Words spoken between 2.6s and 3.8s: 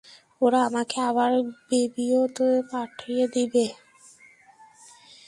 পাঠিয়ে দিবে।